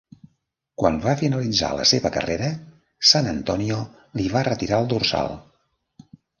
[0.83, 2.49] Quan va finalitzar la seva carrera
[3.11, 3.79] San Antonio
[4.21, 5.35] li va retirar el dorsal.